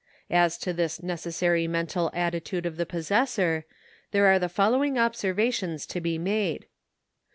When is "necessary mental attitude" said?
1.03-2.65